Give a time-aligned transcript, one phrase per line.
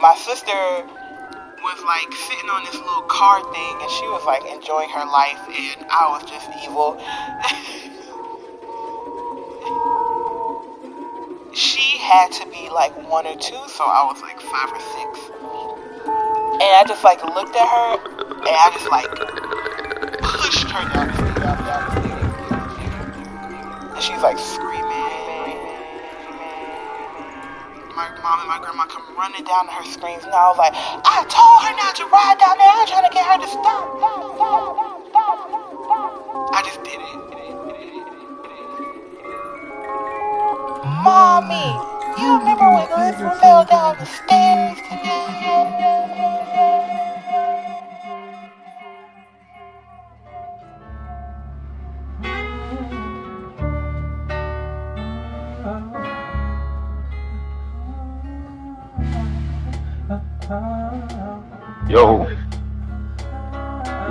[0.00, 0.56] my sister
[1.60, 5.44] was like sitting on this little car thing and she was like enjoying her life
[5.44, 6.96] and I was just evil.
[11.52, 15.20] she had to be like one or two, so I was like five or six.
[16.08, 18.00] And I just like looked at her
[18.40, 19.10] and I just like
[20.24, 22.00] pushed her down the stairs.
[23.92, 24.80] And she's like screaming.
[27.94, 31.24] My mom and my grandma come running down her screams and I was like, I
[31.28, 32.68] told her not to ride down there.
[32.68, 33.86] I'm trying to get her to stop.
[36.52, 37.20] I just did it.
[41.02, 41.70] Mommy,
[42.20, 45.19] you remember when Lisa fell down the stairs
[60.50, 62.26] Yo.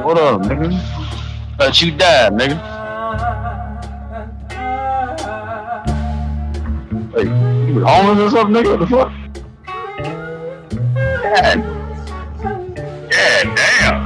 [0.04, 0.72] What up, nigga?
[1.60, 2.56] Let you die, nigga.
[7.12, 7.26] Hey,
[7.68, 8.70] you was homeless or something, nigga?
[8.72, 9.12] What the fuck?
[11.24, 11.58] God,
[13.12, 14.00] God damn.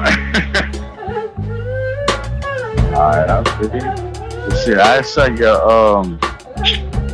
[2.95, 4.57] Alright, I'll see you.
[4.65, 6.17] Shit, I saw your, um,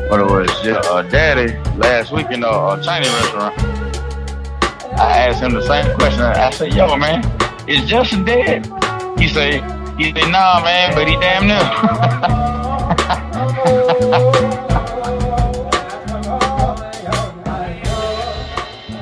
[0.07, 3.78] what it was, your uh, daddy last week in a uh, Chinese restaurant.
[4.99, 6.21] I asked him the same question.
[6.21, 7.23] I said, "Yo, man,
[7.67, 8.65] is Justin dead?"
[9.17, 9.61] He say,
[9.97, 11.59] "He said, nah, man, but he damn near."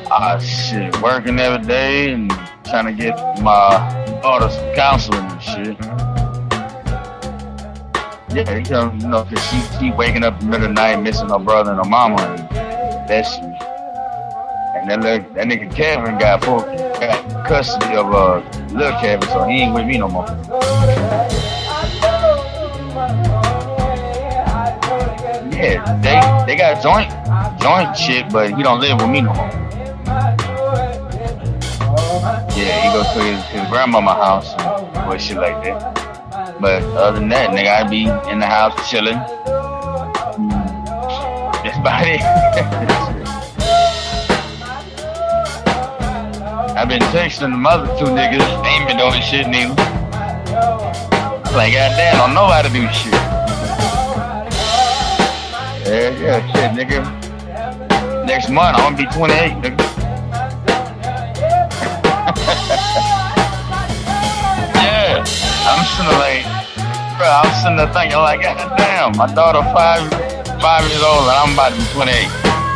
[0.10, 2.32] Ah, shit, working every day and
[2.66, 3.70] trying to get my
[4.22, 5.78] daughter some counseling and shit.
[8.34, 11.30] Yeah, you know, 'cause she she waking up in the middle of the night missing
[11.30, 12.50] her brother and her mama and
[13.10, 13.67] that shit.
[14.90, 19.64] And that, that nigga Kevin got full got custody of uh, little Kevin, so he
[19.64, 20.26] ain't with me no more.
[25.52, 27.12] Yeah, they they got joint
[27.60, 29.50] joint shit, but he don't live with me no more.
[32.56, 36.58] Yeah, he goes to his, his grandmama house and boy shit like that.
[36.62, 39.18] But other than that, nigga, I be in the house chilling.
[41.62, 42.94] That's about it.
[46.78, 49.74] I've been texting the mother two niggas, they ain't been doing shit neither.
[49.82, 53.14] I'm like, goddamn, I don't know how to do shit.
[55.90, 57.02] Yeah, yeah, shit, nigga.
[58.28, 59.74] Next month, I'm gonna be 28, nigga.
[64.78, 65.26] yeah,
[65.66, 66.46] I'm sitting like,
[67.18, 70.08] bro, I'm sitting there thinking like, goddamn, my daughter five,
[70.62, 72.30] five years old and I'm about to be 28.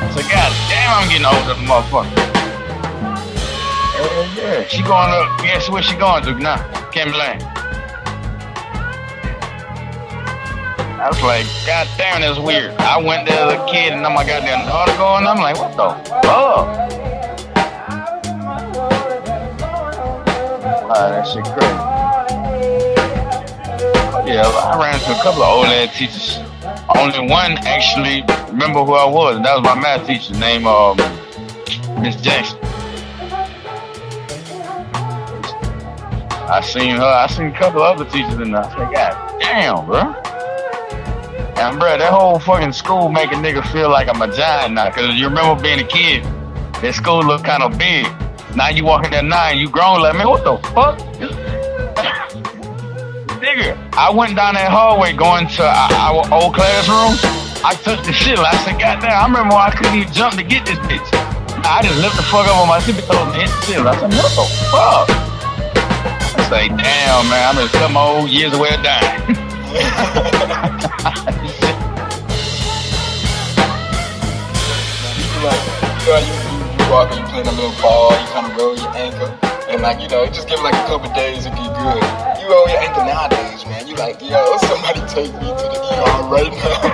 [0.10, 2.31] So goddamn, I'm getting older than motherfucker.
[4.36, 5.40] Yeah, she going up.
[5.42, 6.58] Guess where she going to now?
[6.92, 7.42] Kim Lane.
[11.02, 12.74] I was like, God damn, that's weird.
[12.80, 15.26] I went there as a kid and I'm now my goddamn daughter going.
[15.26, 15.90] I'm like, what the
[16.22, 16.68] fuck?
[20.94, 21.74] Ah, that shit crazy.
[24.32, 26.40] Yeah, I ran into a couple of old ass teachers.
[26.96, 30.98] Only one actually remember who I was, and that was my math teacher named um,
[32.00, 32.60] Miss Jackson.
[36.52, 37.06] I seen her.
[37.06, 38.62] I seen a couple other teachers in there.
[38.62, 40.02] I said, God damn, bro.
[41.56, 44.92] And bro, that whole fucking school make a nigga feel like I'm a giant now.
[44.92, 46.26] Cause you remember being a kid,
[46.84, 48.06] that school looked kind of big.
[48.54, 51.00] Now you walking there nine, you grown like, man, what the fuck?
[53.40, 57.16] nigga, I went down that hallway going to our, our old classroom.
[57.64, 58.38] I took the shit.
[58.38, 61.08] I said, God damn, I remember I couldn't even jump to get this bitch.
[61.64, 63.88] I just lift the fuck up on my toes and hit the ceiling.
[63.88, 65.31] I said, what the fuck?
[66.52, 69.24] Say, damn, man, I'm in some old years away dying.
[69.32, 69.36] you
[75.48, 75.64] like,
[75.96, 76.36] you know, you,
[76.76, 79.32] you, walk and you playing a little ball, you kind of roll your ankle,
[79.70, 82.04] and like, you know, just give it like a couple days if you good.
[82.44, 83.88] You roll your ankle nowadays, man.
[83.88, 86.92] You like, yo, somebody take me to the ER right now.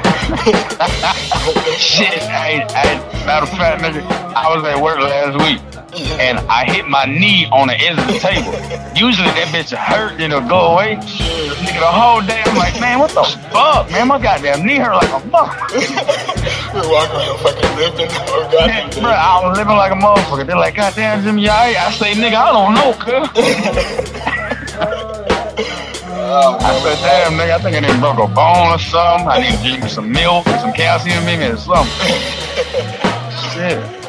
[1.80, 4.06] Shit, I, I, matter of fact, nigga,
[4.36, 5.77] I was at work last week
[6.20, 8.54] and I hit my knee on the edge of the table.
[8.96, 10.96] Usually that bitch hurt, then it'll go away.
[10.98, 14.08] Nigga, the whole day I'm like, man, what the fuck, man?
[14.08, 15.72] My goddamn knee hurt like a fuck.
[16.74, 20.46] You're walking around fucking living Man, goddamn bro, I was living like a motherfucker.
[20.46, 21.78] They're like, goddamn, Jimmy, you alright?
[21.78, 23.30] I say, nigga, I don't know, cuz.
[26.30, 29.28] Oh, I said, damn, nigga, I think I done broke a bone or something.
[29.28, 31.92] I need to drink some milk and some calcium in me or something.
[33.54, 34.07] Shit.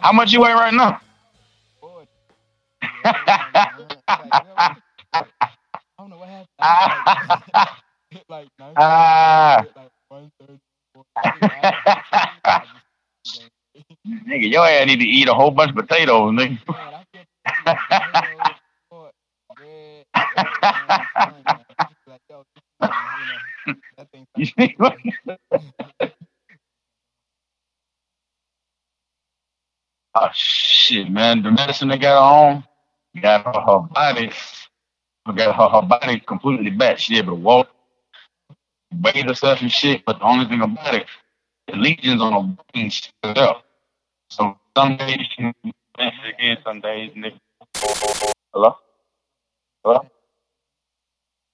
[0.00, 1.00] How much you weigh right now?
[14.26, 16.58] Nigga, your ass need to eat a whole bunch of potatoes, nigga.
[24.36, 24.96] You see what?
[30.14, 31.42] Oh shit, man!
[31.42, 32.64] The medicine they got on
[33.20, 34.32] got her, her body,
[35.36, 36.98] got her, her body completely back.
[36.98, 37.68] She able to walk,
[39.00, 40.04] bathe herself and shit.
[40.04, 41.06] But the only thing about it,
[41.68, 43.54] the lesions on her brain still there.
[44.30, 45.54] So some days she can
[45.98, 47.38] again, some days nigga.
[48.52, 48.76] Hello?
[49.84, 50.06] Hello?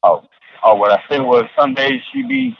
[0.02, 0.24] Oh,
[0.64, 2.56] oh, what I said was some days she be,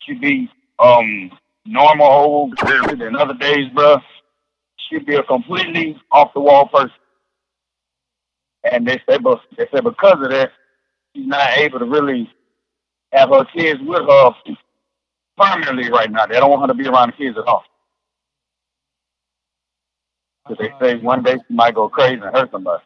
[0.00, 1.30] she be um
[1.66, 4.02] normal old, and other days, bruh,
[4.90, 6.92] she be a completely off the wall person.
[8.70, 10.52] And they say, but they said because of that,
[11.14, 12.30] she's not able to really
[13.12, 14.30] have her kids with her
[15.36, 16.26] permanently right now.
[16.26, 17.64] They don't want her to be around the kids at all.
[20.48, 22.82] Because they say one day she might go crazy and hurt somebody.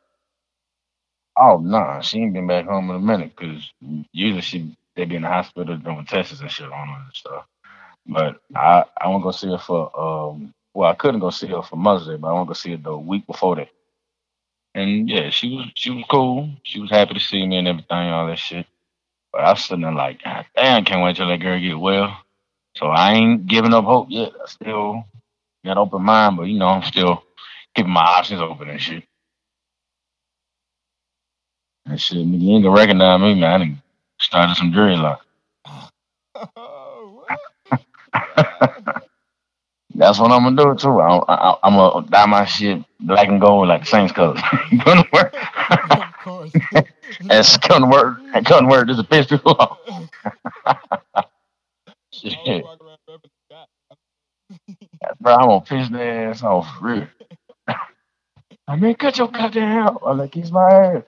[1.36, 3.72] Oh no, nah, she ain't been back home in a minute because
[4.12, 7.46] usually she they be in the hospital doing tests and shit on her and stuff.
[8.06, 11.48] But I I want to go see her for um well I couldn't go see
[11.48, 13.68] her for Mother's Day, but I want to go see her the week before that.
[14.74, 16.50] And yeah, she was she was cool.
[16.64, 18.66] She was happy to see me and everything, all that shit.
[19.32, 22.18] But I was sitting there like, God damn, can't wait till that girl get well.
[22.76, 24.32] So I ain't giving up hope yet.
[24.42, 25.04] I still
[25.64, 27.24] got an open mind, but you know, I'm still
[27.76, 29.04] keeping my options open and shit.
[31.86, 33.52] And shit, you ain't gonna recognize me, man.
[33.52, 33.82] I done
[34.20, 35.20] started some dreadlock.
[36.56, 37.24] Oh,
[40.02, 41.00] That's what I'm gonna do too.
[41.00, 44.40] I, I, I'm gonna dye my shit black and gold like the Saints colors.
[44.84, 45.32] gonna work.
[45.90, 46.50] of course.
[47.20, 48.18] That's gonna work.
[48.32, 48.88] That gonna work.
[48.88, 49.38] This is a pistol.
[52.12, 52.36] shit.
[52.36, 53.68] Always walk around repping the Scott.
[55.20, 57.06] Bro, I'm gonna piss their ass off for real.
[58.66, 59.98] I mean, cut your goddamn.
[60.04, 61.02] I'm like, kiss my ass.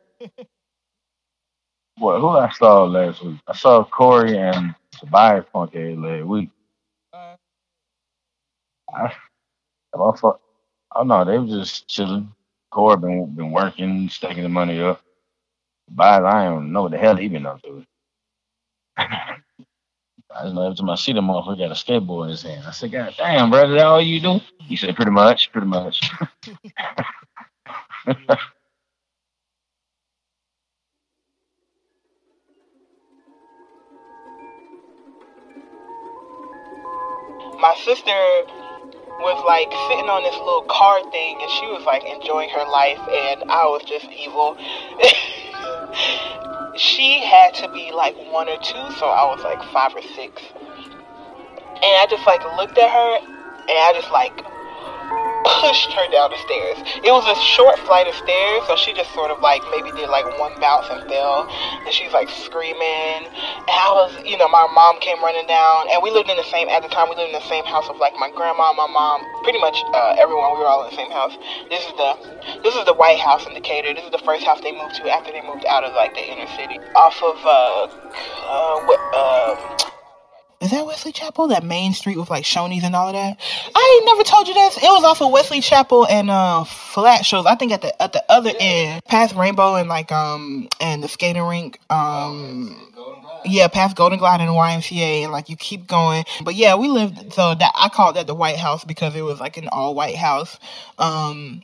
[1.99, 3.41] Boy, who I saw last week?
[3.49, 6.51] I saw Corey and Tobias Punk last week.
[8.95, 9.07] I,
[9.95, 10.39] I oh
[11.05, 12.33] no, they were just chilling.
[12.73, 15.01] Corey been been working, stacking the money up.
[15.89, 17.85] Tobias, I don't know what the hell he been up to.
[18.99, 19.37] I
[20.45, 22.65] just know every time I see the motherfucker got a skateboard in his hand.
[22.67, 24.41] I said, God damn, brother, that all you do?
[24.61, 26.11] He said, pretty much, pretty much.
[28.07, 28.39] my
[37.85, 38.11] sister
[39.21, 42.99] was like sitting on this little car thing and she was like enjoying her life
[42.99, 44.57] and I was just evil.
[46.77, 50.43] she had to be like one or two, so I was like five or six.
[50.55, 54.35] And I just like looked at her and I just like
[55.65, 56.77] pushed her down the stairs.
[57.01, 60.13] It was a short flight of stairs, so she just sort of like maybe did
[60.13, 61.49] like one bounce and fell.
[61.49, 63.25] And she's like screaming.
[63.25, 66.49] And I was, you know, my mom came running down, and we lived in the
[66.53, 67.09] same at the time.
[67.09, 70.21] We lived in the same house of like my grandma, my mom, pretty much uh,
[70.21, 70.53] everyone.
[70.53, 71.33] We were all in the same house.
[71.73, 72.13] This is the
[72.61, 73.97] this is the White House in Decatur.
[73.97, 76.25] This is the first house they moved to after they moved out of like the
[76.25, 79.91] inner city, off of uh, uh, what, uh
[80.61, 81.49] is that Wesley Chapel?
[81.49, 83.39] That main street with like Shoney's and all of that?
[83.75, 84.77] I ain't never told you this.
[84.79, 87.47] It was off of Wesley Chapel and uh Flat Shoals.
[87.47, 91.09] I think at the at the other end, past Rainbow and like um and the
[91.09, 91.79] skating rink.
[91.91, 92.77] Um
[93.45, 96.25] yeah, past Golden Glide and YMCA and like you keep going.
[96.43, 99.41] But yeah, we lived so that I called that the White House because it was
[99.41, 100.59] like an all white house.
[100.99, 101.63] Um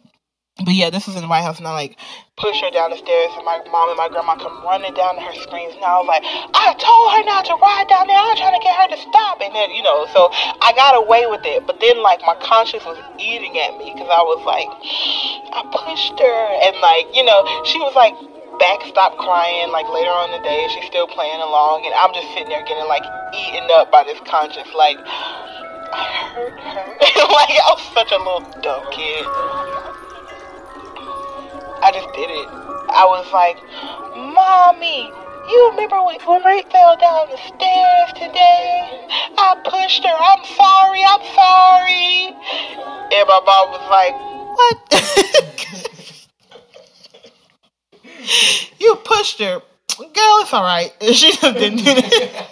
[0.65, 1.97] but yeah, this was in the White House, and I like
[2.37, 5.23] push her down the stairs, and my mom and my grandma come running down to
[5.23, 5.75] her screams.
[5.77, 8.17] And I was like, I told her not to ride down there.
[8.17, 10.29] I'm trying to get her to stop, and then you know, so
[10.61, 11.67] I got away with it.
[11.67, 14.69] But then like my conscience was eating at me because I was like,
[15.53, 18.17] I pushed her, and like you know, she was like
[18.61, 22.13] back stop crying like later on in the day she's still playing along and i'm
[22.13, 23.01] just sitting there getting like
[23.33, 24.99] eaten up by this conscience like
[25.97, 26.05] i
[26.37, 26.85] hurt her
[27.41, 29.25] like i was such a little dumb kid
[31.83, 32.49] I just did it.
[32.93, 33.57] I was like,
[34.17, 35.11] Mommy,
[35.49, 39.09] you remember when, Ray fell down the stairs today?
[39.39, 40.13] I pushed her.
[40.13, 41.03] I'm sorry.
[41.03, 42.37] I'm sorry.
[43.13, 44.15] And my mom was like,
[44.57, 44.79] What?
[48.81, 49.63] you pushed her.
[49.99, 50.93] Girl, it's all right.
[51.01, 52.47] She just didn't do that.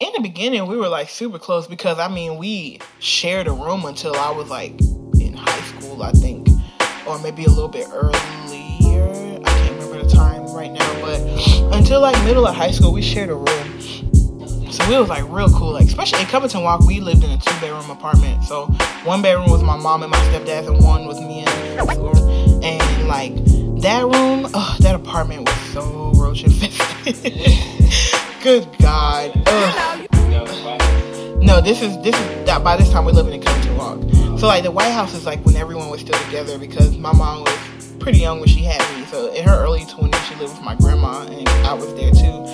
[0.00, 3.84] In the beginning, we were like super close because I mean, we shared a room
[3.84, 4.80] until I was like
[5.80, 6.48] school, I think,
[7.06, 8.18] or maybe a little bit earlier.
[9.44, 11.20] I can't remember the time right now, but
[11.74, 13.80] until like middle of high school, we shared a room.
[14.70, 17.38] So we was like real cool, like especially in Covington Walk, we lived in a
[17.38, 18.44] two bedroom apartment.
[18.44, 18.66] So
[19.04, 23.34] one bedroom was my mom and my stepdad, and one was me and and like
[23.82, 27.16] that room, oh, that apartment was so roach infested.
[28.42, 29.32] Good God.
[29.46, 30.06] Ugh.
[31.42, 34.19] No, this is this is that by this time we're living in Covington Walk.
[34.40, 37.42] So like the White House is like when everyone was still together because my mom
[37.42, 39.04] was pretty young when she had me.
[39.04, 42.46] So in her early twenties she lived with my grandma and I was there too.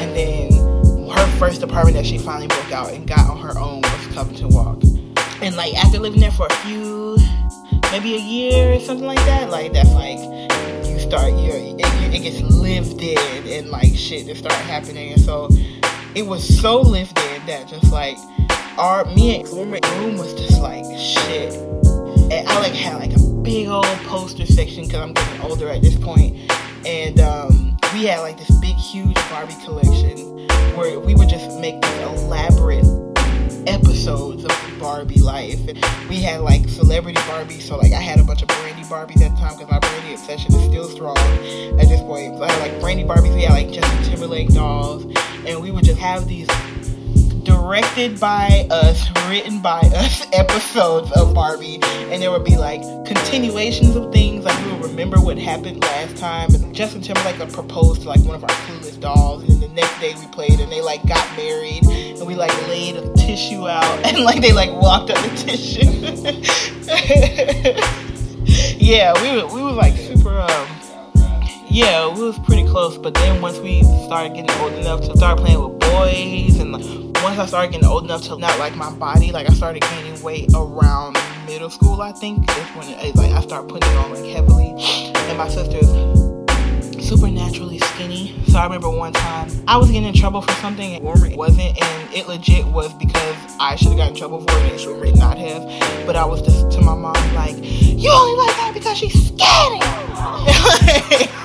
[0.00, 3.82] And then her first apartment that she finally broke out and got on her own
[3.82, 4.82] was Covington Walk.
[5.42, 7.18] And like after living there for a few
[7.92, 10.18] maybe a year or something like that, like that's like
[10.88, 15.20] you start your it, it gets lived in and like shit just start happening and
[15.20, 15.50] so
[16.14, 18.16] it was so lived in that just like
[18.78, 21.54] our me and roommate room was just like shit.
[21.54, 25.82] And I like had like a big old poster section because I'm getting older at
[25.82, 26.36] this point,
[26.86, 31.74] and um, we had like this big huge Barbie collection where we would just make
[32.02, 32.84] elaborate
[33.66, 35.60] episodes of Barbie life.
[35.68, 35.78] And
[36.08, 39.34] we had like celebrity Barbies, so like I had a bunch of Brandy Barbies at
[39.34, 42.36] the time because my Brandy obsession is still strong at this point.
[42.38, 45.04] So I had like Brandy Barbies, we had like Justin Timberlake dolls,
[45.46, 46.48] and we would just have these
[47.44, 53.94] directed by us, written by us episodes of Barbie, and there would be like continuations
[53.96, 54.44] of things.
[54.44, 58.20] Like we would remember what happened last time, and Justin Timberlake would propose to like
[58.20, 61.06] one of our clueless dolls, and then the next day we played, and they like
[61.06, 65.18] got married, and we like laid a tissue out, and like they like walked up
[65.22, 65.84] the tissue.
[68.84, 70.40] yeah, we were we were like super.
[70.40, 70.68] Um,
[71.68, 75.38] yeah, we was pretty close, but then once we started getting old enough to start
[75.38, 76.84] playing with boys, and like,
[77.22, 80.20] once I started getting old enough to not like my body, like I started gaining
[80.22, 82.02] weight around middle school.
[82.02, 84.74] I think that's when it, like I started putting it on like heavily,
[85.28, 85.86] and my sister's
[87.00, 88.34] supernaturally skinny.
[88.48, 91.80] So I remember one time I was getting in trouble for something and it wasn't,
[91.80, 94.80] and it legit was because I should have gotten in trouble for it and it
[94.80, 95.62] should not have.
[96.06, 99.80] But I was just to my mom like, "You only like her because she's skinny."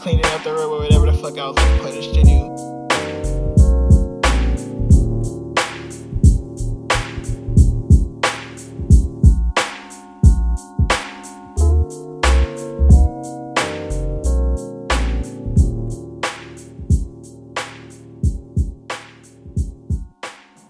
[0.00, 2.30] cleaning up the room or whatever the fuck I was like punished to do.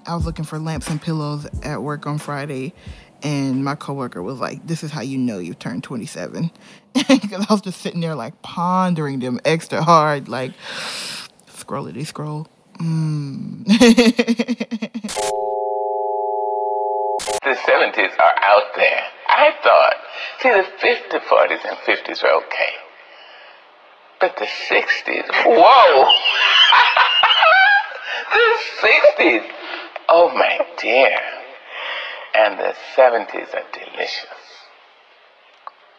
[0.07, 2.75] I was looking for lamps and pillows at work on Friday,
[3.23, 6.51] and my coworker was like, "This is how you know you've turned 27,"
[6.95, 10.53] because I was just sitting there like pondering them extra hard, like
[11.47, 12.47] scrollity scroll.
[12.79, 13.65] Mm.
[17.43, 19.03] the 70s are out there.
[19.29, 19.97] I thought,
[20.41, 22.73] see, the 50s, 40s, and 50s are okay.
[24.21, 26.11] But the 60s, whoa!
[28.33, 29.51] the 60s,
[30.09, 31.40] oh my dear.
[32.35, 34.27] And the 70s are delicious.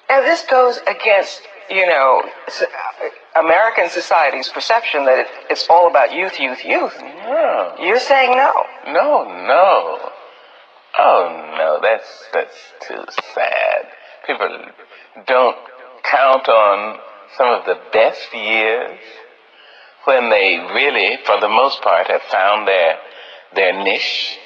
[0.09, 6.39] And this goes against, you know, uh, American society's perception that it's all about youth,
[6.39, 6.93] youth, youth.
[7.01, 8.51] No, You're saying no.
[8.87, 10.09] no, no.
[10.99, 13.87] Oh no, that's that's too sad.
[14.27, 14.65] People
[15.25, 15.55] don't
[16.03, 16.99] count on
[17.37, 18.99] some of the best years
[20.03, 22.97] when they really, for the most part, have found their
[23.55, 24.37] their niche,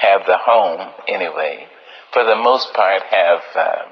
[0.00, 1.66] have the home anyway.
[2.12, 3.82] For the most part, have uh,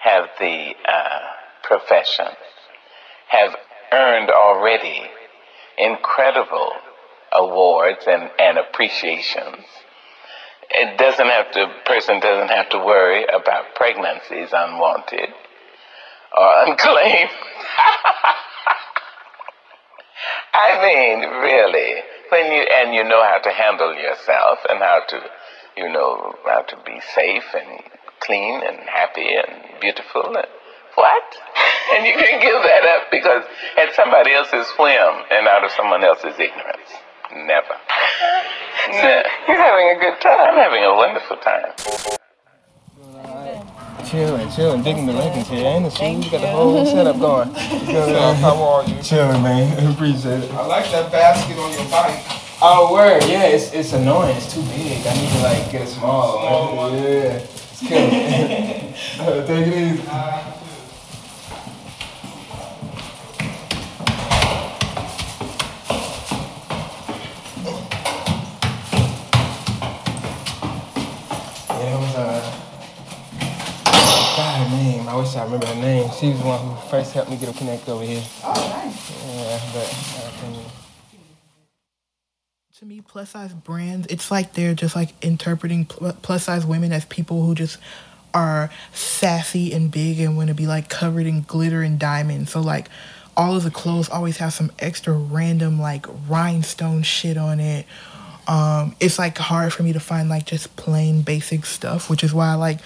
[0.00, 1.20] have the uh,
[1.62, 2.28] profession,
[3.28, 3.56] have
[3.92, 5.02] earned already
[5.78, 6.72] incredible
[7.32, 9.64] awards and, and appreciations
[10.74, 15.28] it doesn't have to person doesn't have to worry about pregnancies unwanted
[16.36, 17.30] or unclaimed.
[20.54, 22.02] I mean, really,
[22.32, 25.20] when you and you know how to handle yourself and how to,
[25.76, 27.82] you know, how to be safe and
[28.20, 30.48] clean and happy and beautiful and
[30.96, 31.22] what?
[31.94, 33.44] And you can give that up because
[33.76, 36.88] at somebody else's whim and out of someone else's ignorance.
[37.34, 37.76] Never.
[38.88, 40.40] Ne- You're having a good time.
[40.40, 42.21] I'm having a wonderful time.
[44.04, 45.64] Chilling, chilling, digging the Lincolns here.
[45.64, 46.24] Ain't it sweet?
[46.24, 47.48] You got the whole setup going.
[47.86, 49.00] You know, how are you?
[49.02, 49.86] Chilling, man.
[49.94, 50.50] Appreciate it.
[50.52, 52.20] I like that basket on your bike.
[52.60, 53.24] Oh, word.
[53.24, 54.36] Yeah, it's, it's annoying.
[54.36, 55.06] It's too big.
[55.06, 56.94] I need to like get a small small one.
[56.94, 57.00] Yeah.
[57.40, 58.94] It's killing.
[59.20, 60.02] Uh, Take it easy.
[60.04, 60.51] Yeah,
[75.32, 76.10] wish I remember her name.
[76.18, 78.22] She was the one who first helped me get a connect over here.
[78.44, 79.10] Oh, nice.
[79.26, 80.72] Yeah, but I can't.
[82.78, 87.04] To me, plus size brands, it's like they're just like interpreting plus size women as
[87.04, 87.78] people who just
[88.34, 92.50] are sassy and big and want to be like covered in glitter and diamonds.
[92.50, 92.88] So like
[93.36, 97.86] all of the clothes always have some extra random like rhinestone shit on it.
[98.48, 102.34] Um, it's like hard for me to find like just plain basic stuff, which is
[102.34, 102.80] why I like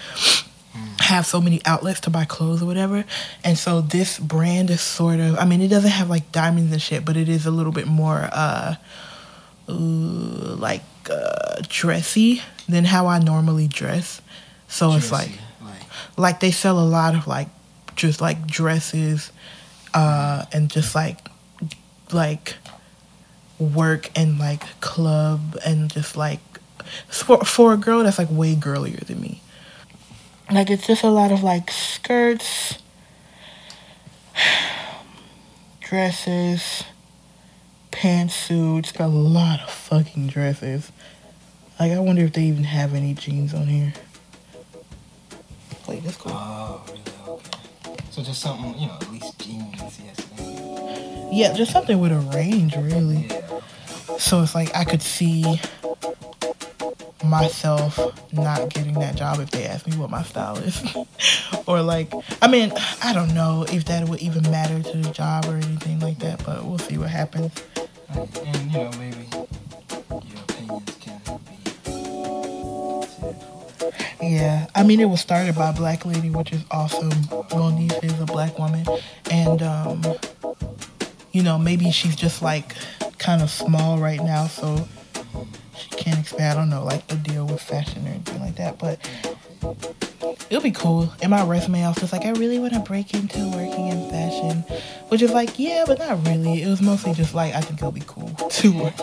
[1.07, 3.05] have so many outlets to buy clothes or whatever.
[3.43, 6.81] And so this brand is sort of I mean it doesn't have like diamonds and
[6.81, 8.75] shit, but it is a little bit more uh
[9.67, 14.21] like uh, dressy than how I normally dress.
[14.67, 15.31] So it's like
[16.17, 17.47] like they sell a lot of like
[17.95, 19.31] just like dresses
[19.93, 21.19] uh and just like
[22.11, 22.55] like
[23.59, 26.39] work and like club and just like
[27.07, 29.41] for, for a girl that's like way girlier than me.
[30.49, 32.77] Like it's just a lot of like skirts,
[35.81, 36.83] dresses,
[37.91, 40.91] pantsuits, got a lot of fucking dresses.
[41.79, 43.93] Like I wonder if they even have any jeans on here.
[45.87, 46.31] Wait, that's cool.
[46.33, 47.01] Oh, really?
[47.27, 47.51] Okay.
[48.11, 51.29] So just something, you know, at least jeans, yes.
[51.31, 53.27] Yeah, just something with a range, really.
[53.29, 53.59] Yeah.
[54.17, 55.59] So it's like I could see
[57.29, 57.99] myself
[58.33, 60.81] not getting that job if they asked me what my style is.
[61.67, 62.11] or like,
[62.41, 62.71] I mean,
[63.03, 66.43] I don't know if that would even matter to the job or anything like that,
[66.45, 67.51] but we'll see what happens.
[68.09, 69.27] And, you know, maybe
[70.09, 71.57] your opinions can be.
[74.21, 77.11] Yeah, I mean, it was started by a black lady, which is awesome.
[77.53, 78.85] Monique is a black woman,
[79.29, 80.01] and um,
[81.31, 82.73] you know, maybe she's just like
[83.19, 84.87] kind of small right now, so
[85.77, 86.57] she can't expand.
[86.57, 88.99] I don't know, like the deal with fashion or anything like that, but
[90.49, 91.11] it'll be cool.
[91.21, 94.61] In my resume, I was like, I really want to break into working in fashion,
[95.09, 96.61] which is like, yeah, but not really.
[96.61, 98.93] It was mostly just like, I think it'll be cool to work.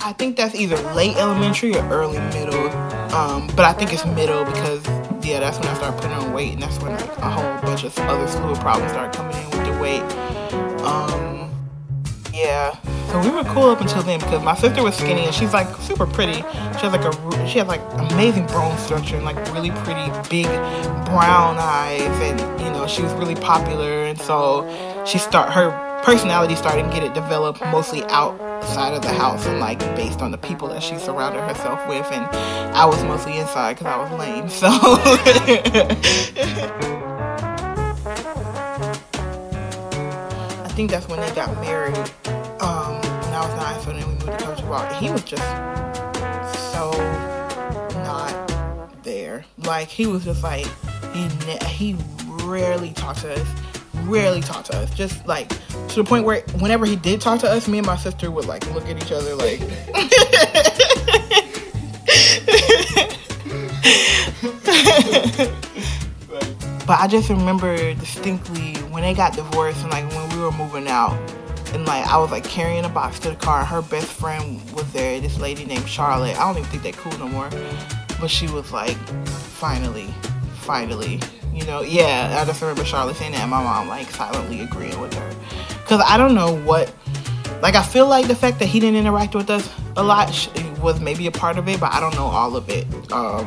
[0.00, 2.68] I think that's either late elementary or early middle.
[3.14, 4.86] Um, but I think it's middle because
[5.24, 7.84] yeah, that's when I started putting on weight, and that's when like a whole bunch
[7.84, 10.02] of other of problems started coming in with the weight.
[10.82, 11.47] Um,
[12.38, 12.76] yeah,
[13.10, 15.68] so we were cool up until then because my sister was skinny and she's like
[15.76, 16.36] super pretty.
[16.36, 20.46] She has like a she has like amazing bone structure and like really pretty big
[21.06, 24.64] brown eyes, and you know she was really popular, and so
[25.06, 25.70] she start her
[26.02, 30.30] personality started to get it developed mostly outside of the house and like based on
[30.30, 32.24] the people that she surrounded herself with and
[32.76, 34.68] i was mostly inside because i was lame so
[40.78, 41.96] think that's when they got married
[42.60, 45.42] um when i was nine so then we moved to country and he was just
[46.72, 46.92] so
[48.04, 48.32] not
[49.02, 49.44] there.
[49.64, 50.66] Like he was just like
[51.12, 51.96] he ne- he
[52.44, 53.48] rarely talked to us
[54.04, 54.94] rarely talked to us.
[54.94, 57.96] Just like to the point where whenever he did talk to us me and my
[57.96, 59.58] sister would like look at each other like
[66.86, 70.86] but i just remember distinctly when they got divorced and like when we were moving
[70.86, 71.12] out
[71.74, 74.60] and like i was like carrying a box to the car and her best friend
[74.72, 76.38] was there this lady named charlotte.
[76.38, 77.50] I don't even think they're cool no more.
[78.20, 78.96] But she was like
[79.26, 80.06] finally
[80.60, 81.20] finally
[81.52, 84.98] you know yeah i just remember charlotte saying that and my mom like silently agreeing
[85.00, 85.34] with her.
[85.82, 86.92] Because i don't know what
[87.60, 90.28] like i feel like the fact that he didn't interact with us a lot
[90.80, 92.86] was maybe a part of it but i don't know all of it.
[93.12, 93.46] Um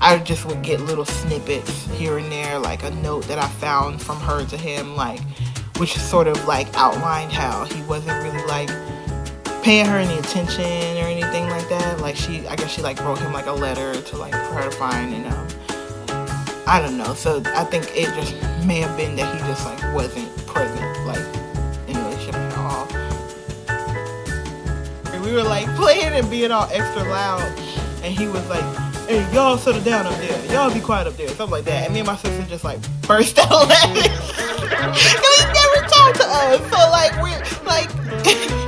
[0.00, 4.00] i just would get little snippets here and there like a note that i found
[4.00, 5.20] from her to him like
[5.78, 8.70] which sort of like outlined how he wasn't really like
[9.62, 10.64] paying her any attention
[10.98, 14.00] or anything like that like she i guess she like wrote him like a letter
[14.02, 15.48] to like for her to find and um
[16.66, 17.12] I don't know.
[17.14, 21.18] So I think it just may have been that he just like wasn't present, like
[21.88, 22.86] in the relationship at all.
[25.12, 27.42] And we were like playing and being all extra loud,
[28.02, 28.64] and he was like,
[29.08, 30.52] "Hey, y'all settle down up there.
[30.52, 31.84] Y'all be quiet up there." Something like that.
[31.84, 35.32] And me and my sister just like burst out laughing.
[36.14, 36.60] to us.
[36.70, 37.90] So like we're like.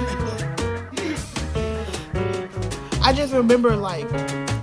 [3.02, 4.10] I just remember like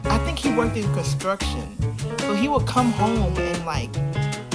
[0.05, 1.77] I think he worked in construction.
[2.19, 3.93] So he would come home and like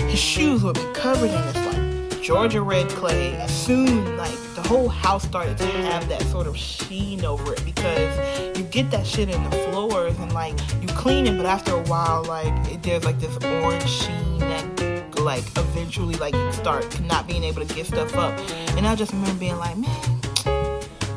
[0.00, 3.34] his shoes would be covered in this like Georgia red clay.
[3.34, 7.64] And soon like the whole house started to have that sort of sheen over it
[7.64, 11.72] because you get that shit in the floors and like you clean it, but after
[11.72, 14.75] a while, like it, there's like this orange sheen that
[15.26, 18.32] like eventually like start not being able to get stuff up.
[18.76, 20.20] And I just remember being like, man,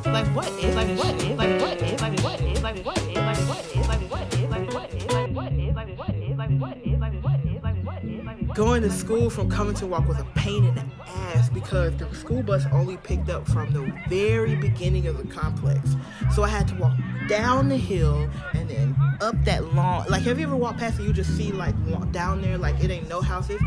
[0.05, 3.13] like what is like what is like what is like what is like what is
[3.13, 6.37] like what is like what is like what is like what is like what is
[6.37, 9.91] like what is like what is like what is like going to school from Covington
[9.91, 13.71] Walk was a pain in the ass because the school bus only picked up from
[13.73, 15.95] the very beginning of the complex.
[16.33, 20.39] So I had to walk down the hill and then up that long like have
[20.39, 21.75] you ever walked past and you just see like
[22.11, 23.61] down there like it ain't no houses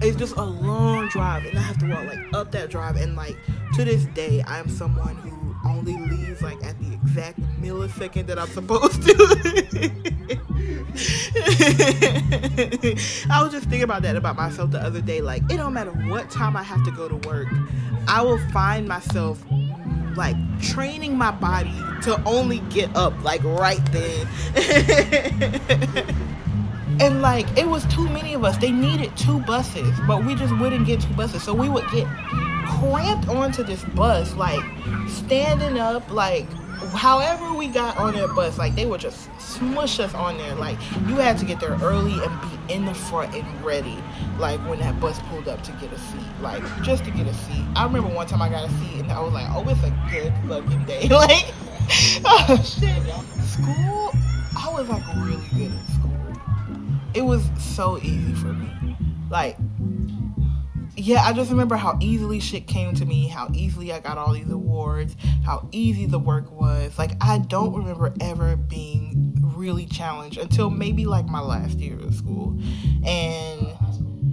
[0.00, 3.16] it's just a long drive and i have to walk like up that drive and
[3.16, 3.36] like
[3.74, 8.48] to this day i'm someone who only leaves like at the exact millisecond that I'm
[8.48, 9.14] supposed to.
[13.30, 15.20] I was just thinking about that about myself the other day.
[15.20, 17.48] Like, it don't matter what time I have to go to work,
[18.06, 19.44] I will find myself
[20.16, 24.26] like training my body to only get up like right then.
[27.00, 28.56] and like it was too many of us.
[28.58, 31.42] They needed two buses, but we just wouldn't get two buses.
[31.42, 32.06] So we would get
[32.66, 34.62] cramped onto this bus, like
[35.08, 36.46] standing up, like
[36.92, 40.54] however we got on that bus, like they would just smush us on there.
[40.54, 43.96] Like you had to get there early and be in the front and ready,
[44.38, 47.34] like when that bus pulled up to get a seat, like just to get a
[47.34, 47.64] seat.
[47.74, 49.90] I remember one time I got a seat and I was like, oh, it's a
[50.10, 51.08] good fucking day.
[51.10, 51.52] like,
[52.24, 53.02] oh shit,
[53.44, 54.12] school.
[54.56, 56.17] I was like really good at school.
[57.18, 58.96] It was so easy for me.
[59.28, 59.56] Like
[60.96, 64.32] yeah, I just remember how easily shit came to me, how easily I got all
[64.32, 66.98] these awards, how easy the work was.
[66.98, 72.14] Like, I don't remember ever being really challenged until maybe like my last year of
[72.14, 72.58] school.
[73.04, 73.76] And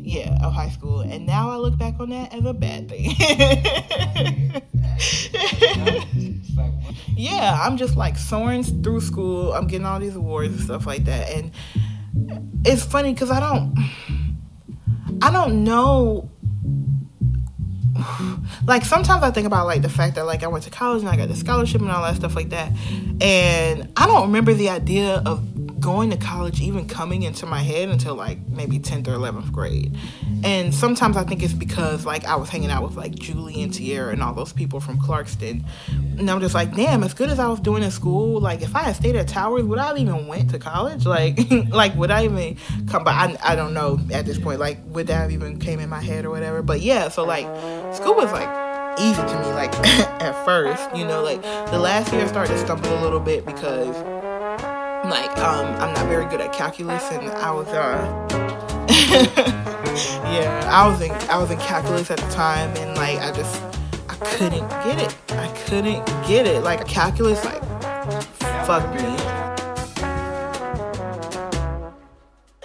[0.01, 1.01] yeah, of high school.
[1.01, 3.13] And now I look back on that as a bad thing.
[7.15, 9.53] yeah, I'm just like soaring through school.
[9.53, 11.31] I'm getting all these awards and stuff like that.
[11.31, 11.51] And
[12.65, 13.75] it's funny because I don't.
[15.21, 16.29] I don't know
[18.67, 21.09] like sometimes I think about like the fact that like I went to college and
[21.09, 22.71] I got the scholarship and all that stuff like that.
[23.21, 25.43] And I don't remember the idea of
[25.85, 29.95] going to college even coming into my head until like maybe 10th or 11th grade.
[30.43, 33.71] And sometimes I think it's because like I was hanging out with like Julie and
[33.71, 35.63] Tierra and all those people from Clarkston.
[36.17, 38.75] And I'm just like, damn, as good as I was doing in school, like if
[38.75, 41.05] I had stayed at Towers, would I have even went to college?
[41.15, 43.11] Like, like would I even come by?
[43.11, 46.01] I, I don't know at this point, like would that have even came in my
[46.01, 46.61] head or whatever?
[46.61, 47.45] But yeah, so like
[47.95, 48.49] school was like
[48.99, 49.73] easy to me like
[50.21, 53.45] at first you know like the last year I started to stumble a little bit
[53.45, 53.93] because
[55.09, 58.27] like um I'm not very good at calculus and I was uh
[60.31, 63.61] yeah I was in I was in calculus at the time and like I just
[64.09, 65.15] I couldn't get it.
[65.31, 66.63] I couldn't get it.
[66.63, 67.61] Like calculus like
[68.65, 69.15] fuck me.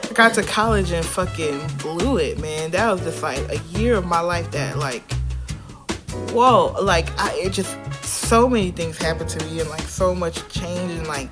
[0.03, 2.71] I got to college and fucking blew it man.
[2.73, 5.11] That was just like a year of my life that like
[6.31, 10.47] whoa like I it just so many things happened to me and like so much
[10.49, 11.29] change and like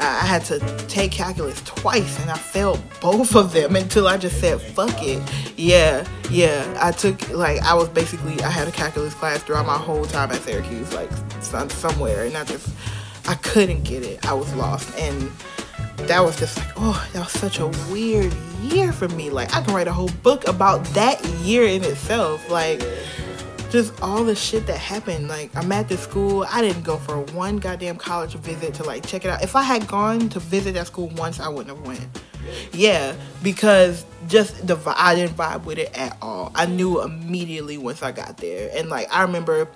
[0.00, 4.40] I had to take calculus twice and I failed both of them until I just
[4.40, 5.22] said, fuck it.
[5.56, 6.78] Yeah, yeah.
[6.80, 10.30] I took, like, I was basically, I had a calculus class throughout my whole time
[10.30, 12.24] at Syracuse, like, somewhere.
[12.24, 12.68] And I just,
[13.26, 14.24] I couldn't get it.
[14.26, 14.96] I was lost.
[14.98, 15.30] And
[16.08, 18.32] that was just like, oh, that was such a weird
[18.62, 19.30] year for me.
[19.30, 22.48] Like, I can write a whole book about that year in itself.
[22.50, 22.82] Like,
[23.70, 25.28] just all the shit that happened.
[25.28, 26.46] Like I'm at this school.
[26.48, 29.42] I didn't go for one goddamn college visit to like check it out.
[29.42, 32.06] If I had gone to visit that school once, I wouldn't have went.
[32.72, 36.50] Yeah, because just the I didn't vibe with it at all.
[36.54, 39.68] I knew immediately once I got there, and like I remember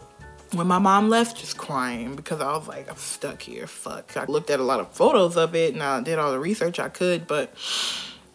[0.52, 3.66] when my mom left, just crying because I was like, I'm stuck here.
[3.66, 4.16] Fuck.
[4.16, 6.78] I looked at a lot of photos of it and I did all the research
[6.78, 7.55] I could, but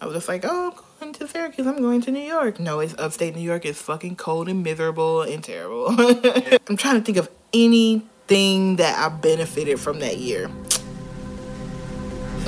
[0.02, 1.66] I was just like, oh, going to Syracuse.
[1.66, 2.60] I'm going to New York.
[2.60, 3.66] No, it's upstate New York.
[3.66, 5.88] It's fucking cold and miserable and terrible.
[6.68, 10.50] I'm trying to think of anything that I benefited from that year.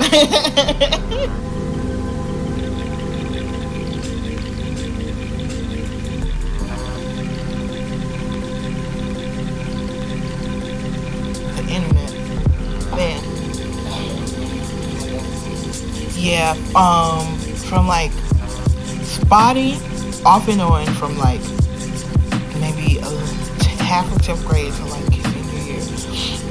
[11.56, 12.12] the internet.
[12.94, 13.24] Man.
[16.14, 18.12] Yeah, um, from like
[19.20, 19.76] spotty
[20.24, 21.40] off and on from like
[22.60, 25.82] maybe uh, a half of 10th grade to like senior year.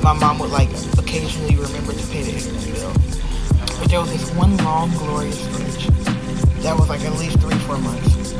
[0.03, 2.93] My mom would like occasionally remember to pay the internet bill.
[3.79, 5.87] But there was this one long glorious stretch
[6.63, 8.33] that was like at least three, four months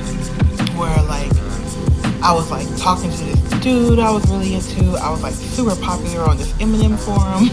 [0.73, 1.31] where like
[2.21, 4.97] I was like talking to this dude I was really into.
[4.97, 7.45] I was like super popular on this Eminem forum.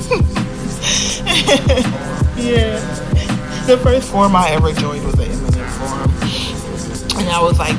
[2.37, 2.81] yeah.
[3.67, 5.17] The first forum I ever joined was.
[7.19, 7.77] And I was like,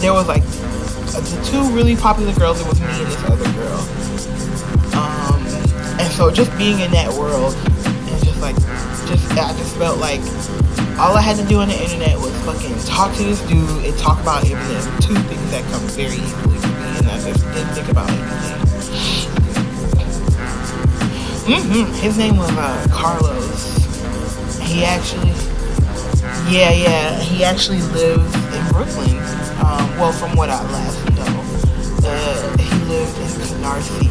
[0.00, 3.80] there was like the two really popular girls, it was me and this other girl.
[4.94, 5.40] Um,
[5.98, 8.56] and so just being in that world, and just like,
[9.06, 10.20] just I just felt like
[10.98, 13.96] all I had to do on the internet was fucking talk to this dude and
[13.98, 15.00] talk about Eminem.
[15.02, 18.64] Two things that come very easily to me, and I just didn't think about anything.
[21.44, 21.92] Mm-hmm.
[21.94, 23.76] His name was uh, Carlos.
[24.62, 25.32] He actually,
[26.48, 29.16] yeah, yeah, he actually lived in Brooklyn.
[29.64, 31.42] Um, well, from what I last know,
[32.06, 34.10] uh, he lived in Canarsie.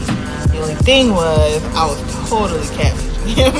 [0.52, 3.54] The only thing was, I was totally catfishing him.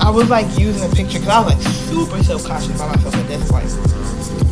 [0.00, 3.26] I was like using a picture because I was like super self-conscious by myself at
[3.28, 3.66] this point.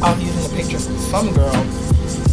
[0.02, 1.54] I was using a picture from some girl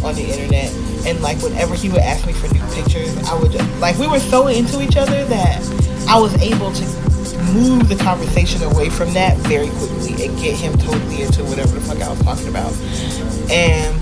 [0.04, 0.72] on the internet,
[1.06, 4.06] and like whenever he would ask me for new pictures, I would just like we
[4.06, 5.60] were so into each other that
[6.08, 6.84] I was able to
[7.52, 11.80] move the conversation away from that very quickly and get him totally into whatever the
[11.80, 12.72] fuck I was talking about.
[13.50, 13.94] And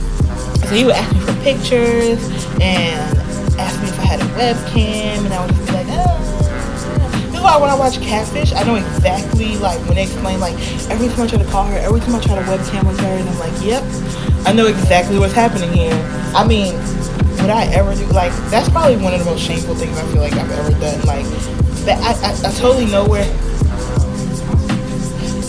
[0.61, 2.19] so he would ask me for pictures
[2.61, 3.19] and
[3.59, 6.21] ask me if I had a webcam, and I would just be like, oh.
[7.27, 10.55] This is why when I watch Catfish, I know exactly like when they explain like
[10.89, 13.07] every time I try to call her, every time I try to webcam with her,
[13.07, 13.83] and I'm like, yep,
[14.47, 15.93] I know exactly what's happening here.
[16.35, 16.75] I mean,
[17.45, 20.23] would I ever do like that's probably one of the most shameful things I feel
[20.23, 21.01] like I've ever done.
[21.03, 21.27] Like
[21.85, 23.25] that, I, I, I totally know where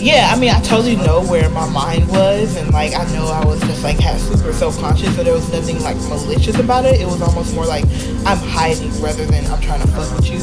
[0.06, 3.44] yeah, I mean, I totally know where my mind was, and like I know I
[3.44, 7.00] was just like had super self conscious, so there was nothing like malicious about it.
[7.00, 7.84] It was almost more like
[8.24, 10.38] I'm hiding rather than I'm trying to fuck with you.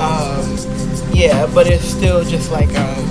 [0.00, 3.04] Um, yeah, but it's still just like um,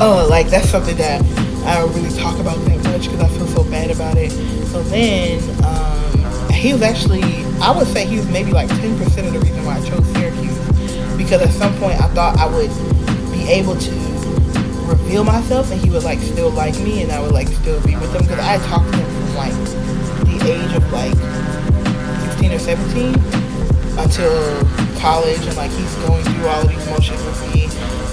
[0.00, 1.22] oh, like that's something that
[1.64, 4.32] I don't really talk about that much because I feel so bad about it.
[4.66, 7.22] So then um, he was actually,
[7.60, 10.75] I would say he was maybe like 10% of the reason why I chose Syracuse
[11.16, 12.70] because at some point I thought I would
[13.32, 13.90] be able to
[14.86, 17.96] reveal myself and he would like still like me and I would like still be
[17.96, 18.22] with him.
[18.22, 19.56] Because I talked to him from like
[20.26, 21.16] the age of like
[22.38, 23.14] 16 or 17
[23.98, 24.62] until
[25.00, 27.64] college and like he's going through all of these motions with me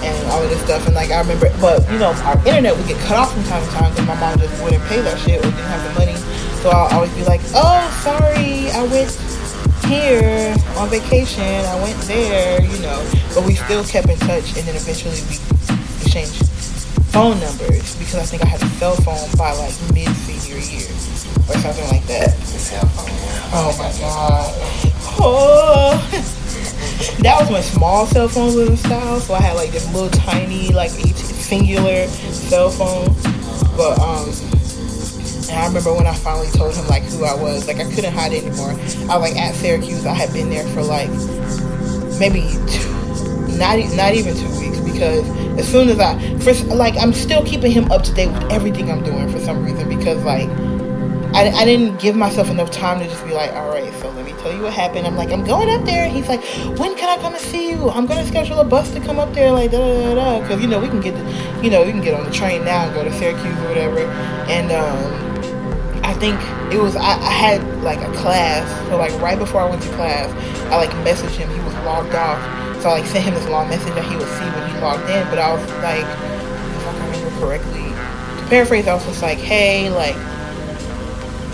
[0.07, 0.85] and all of this stuff.
[0.87, 3.63] And like I remember but you know our internet would get cut off from time
[3.63, 6.15] to time because my mom just wouldn't pay that shit or didn't have the money.
[6.61, 9.11] So I'll always be like oh sorry I went
[9.85, 12.99] here on vacation I went there you know
[13.33, 15.35] but we still kept in touch and then eventually we
[16.01, 16.53] exchanged
[17.13, 20.89] phone numbers because I think I had a cell phone by like mid senior year
[21.47, 22.33] or something like that.
[23.53, 24.49] Oh my god.
[25.19, 26.09] Oh.
[27.21, 30.09] that was when small cell phones was in style, so I had like this little
[30.09, 33.13] tiny like singular cell phone.
[33.77, 34.52] But um
[35.53, 38.11] and I remember when I finally told him like who I was, like I couldn't
[38.11, 38.71] hide anymore.
[39.07, 40.03] I like at Syracuse.
[40.03, 41.09] I had been there for like
[42.17, 42.89] maybe two,
[43.55, 47.71] not not even two weeks because as soon as I first like I'm still keeping
[47.71, 50.49] him up to date with everything I'm doing for some reason because like
[51.35, 54.25] I, I didn't give myself enough time to just be like all right so let
[54.25, 55.05] me tell you what happened.
[55.05, 56.09] I'm like I'm going up there.
[56.09, 56.43] He's like
[56.79, 57.91] when can I come and see you?
[57.91, 60.67] I'm gonna schedule a bus to come up there like da da da because you
[60.67, 62.95] know we can get the, you know we can get on the train now and
[62.95, 63.99] go to Syracuse or whatever.
[64.49, 65.32] And um
[66.03, 66.39] I think
[66.73, 69.89] it was I, I had like a class so like right before I went to
[69.89, 70.31] class
[70.71, 72.41] I like messaged him he was logged off
[72.83, 75.07] so I like sent him this long message that he would see when he logged
[75.07, 75.23] in.
[75.31, 79.37] But I was like, if I can remember correctly, to paraphrase, I was just like,
[79.37, 80.19] hey, like,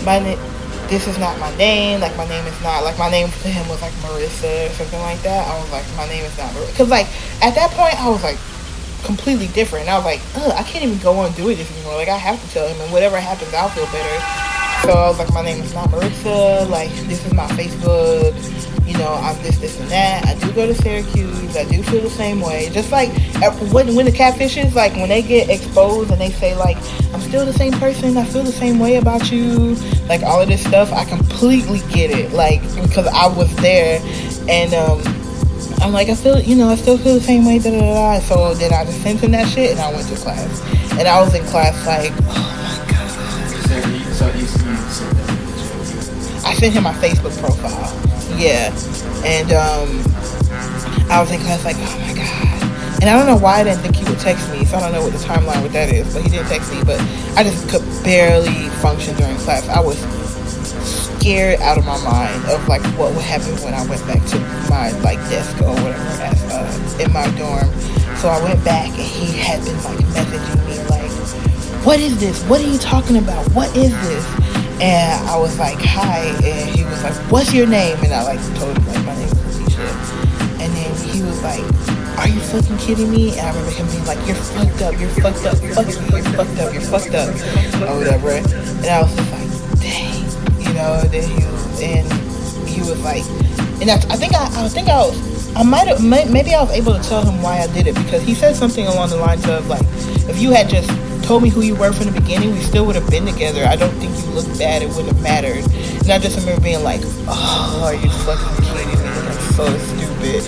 [0.02, 0.42] my na-
[0.90, 2.00] this is not my name.
[2.00, 4.98] Like my name is not like my name to him was like Marissa or something
[5.06, 5.46] like that.
[5.46, 6.76] I was like, my name is not Marissa.
[6.76, 7.06] Cause like
[7.46, 8.38] at that point I was like
[9.04, 9.88] completely different.
[9.88, 11.94] I was like, I can't even go on and do this anymore.
[11.94, 14.86] Like I have to tell him, and whatever happens, I'll feel better.
[14.86, 16.68] So I was like, my name is not Marissa.
[16.68, 18.34] Like this is my Facebook
[18.90, 20.26] you know, I'm this, this, and that.
[20.26, 21.56] I do go to Syracuse.
[21.56, 22.68] I do feel the same way.
[22.72, 23.10] Just like
[23.72, 26.76] when, when the catfishes, like when they get exposed and they say like,
[27.14, 28.16] I'm still the same person.
[28.16, 29.76] I feel the same way about you.
[30.08, 32.32] Like all of this stuff, I completely get it.
[32.32, 34.00] Like because I was there,
[34.48, 34.98] and um,
[35.80, 37.58] I'm like, I feel, you know, I still feel the same way.
[37.58, 38.20] Da da da.
[38.20, 40.60] So then I just sent him that shit, and I went to class,
[40.98, 43.10] and I was in class like, oh my god.
[46.44, 47.90] I sent him my Facebook profile.
[48.38, 48.74] Yeah.
[49.24, 49.88] And um,
[51.10, 53.00] I was in class like, oh my God.
[53.00, 54.92] And I don't know why I didn't think he would text me, so I don't
[54.92, 56.84] know what the timeline with that is, but he didn't text me.
[56.84, 57.00] But
[57.34, 59.66] I just could barely function during class.
[59.68, 59.98] I was
[61.20, 64.38] scared out of my mind of like what would happen when I went back to
[64.70, 67.68] my like desk or whatever at, uh, in my dorm.
[68.16, 71.10] So I went back and he had been like messaging me like,
[71.84, 72.42] what is this?
[72.44, 73.44] What are you talking about?
[73.52, 74.24] What is this?
[74.80, 76.20] And I was like, hi.
[76.42, 77.98] And he was like, what's your name?
[78.02, 79.82] And I like told him like my name is Alicia.
[80.56, 81.64] And then he was like,
[82.16, 83.38] are you fucking kidding me?
[83.38, 86.32] And I remember him being like, you're fucked up, you're fucked up, fuck you, you're
[86.32, 87.28] fucked up, you're fucked up,
[87.88, 88.30] or whatever.
[88.30, 90.19] And I was just like, dang,
[90.80, 91.00] know.
[91.04, 93.24] And he was, and he was like,
[93.80, 96.70] and I, I think I, I think I was, I might have, maybe I was
[96.70, 99.46] able to tell him why I did it because he said something along the lines
[99.48, 99.82] of like,
[100.28, 100.88] if you had just
[101.24, 103.64] told me who you were from the beginning, we still would have been together.
[103.64, 104.82] I don't think you looked bad.
[104.82, 105.64] It wouldn't have mattered.
[106.02, 108.94] And I just remember being like, oh, are you fucking kidding me?
[108.94, 110.44] That's so stupid.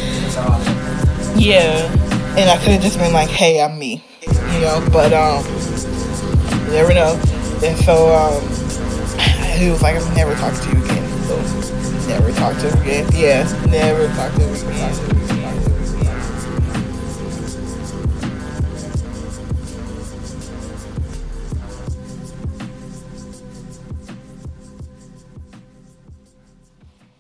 [1.37, 1.91] Yeah.
[2.37, 4.03] And I could have just been like, hey, I'm me.
[4.23, 5.45] You know, but, um,
[6.67, 7.21] you never know.
[7.65, 8.62] And so, um,
[9.63, 12.09] he was like, I'm never talking to you again.
[12.09, 13.09] Never talk to him again.
[13.13, 15.22] Yeah, never talk to him again.